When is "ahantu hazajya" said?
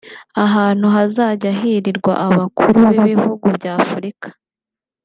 0.45-1.49